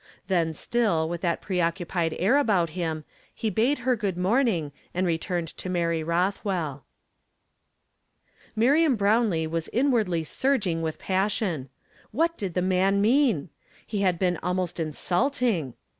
[0.29, 3.03] Then still with that preoccupied air about him
[3.35, 6.81] he bade her good morn ing, and returned to Mary Uothwell.
[8.55, 11.69] Miriam Hrownlee was inwardly surging with passion.
[12.09, 13.49] What did the man mean '^
[13.85, 15.75] He had been almost insulting!